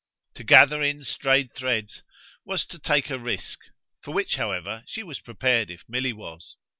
To 0.33 0.43
gather 0.43 0.81
in 0.81 1.03
strayed 1.03 1.53
threads 1.53 2.01
was 2.43 2.65
to 2.65 2.79
take 2.79 3.11
a 3.11 3.19
risk 3.19 3.59
for 4.01 4.15
which, 4.15 4.35
however, 4.35 4.83
she 4.87 5.03
was 5.03 5.19
prepared 5.19 5.69
if 5.69 5.83
Milly 5.87 6.11
was. 6.11 6.55